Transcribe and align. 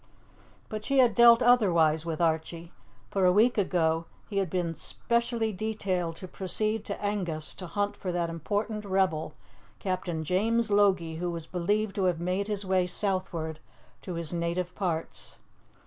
But 0.67 0.83
she 0.83 0.97
had 0.97 1.13
dealt 1.13 1.43
otherwise 1.43 2.07
with 2.07 2.19
Archie; 2.19 2.71
for 3.11 3.23
a 3.23 3.31
week 3.31 3.55
ago 3.59 4.05
he 4.27 4.37
had 4.39 4.49
been 4.49 4.73
specially 4.73 5.53
detailed 5.53 6.15
to 6.15 6.27
proceed 6.27 6.83
to 6.85 6.99
Angus 6.99 7.53
to 7.53 7.67
hunt 7.67 7.95
for 7.95 8.11
that 8.11 8.27
important 8.27 8.83
rebel, 8.83 9.35
Captain 9.77 10.23
James 10.23 10.71
Logie, 10.71 11.17
who 11.17 11.29
was 11.29 11.45
believed 11.45 11.93
to 11.97 12.05
have 12.05 12.19
made 12.19 12.47
his 12.47 12.65
way 12.65 12.87
southward 12.87 13.59
to 14.01 14.15
his 14.15 14.33
native 14.33 14.73
parts. 14.73 15.37